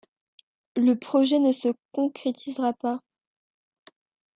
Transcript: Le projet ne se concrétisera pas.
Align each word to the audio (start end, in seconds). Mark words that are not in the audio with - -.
Le 0.77 0.95
projet 0.97 1.37
ne 1.37 1.51
se 1.51 1.67
concrétisera 1.91 2.73
pas. 2.73 3.01